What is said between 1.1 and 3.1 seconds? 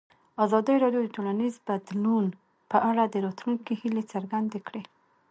ټولنیز بدلون په اړه